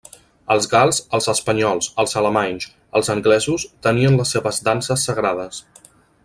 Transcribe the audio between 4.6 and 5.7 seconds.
danses sagrades.